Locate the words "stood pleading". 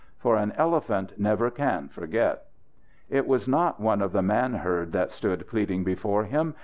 5.11-5.83